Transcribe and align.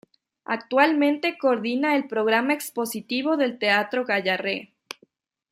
Actualmente 0.45 1.37
coordina 1.37 1.95
el 1.95 2.07
programa 2.07 2.53
expositivo 2.53 3.37
del 3.37 3.59
Teatro 3.59 4.03
Gayarre. 4.03 4.73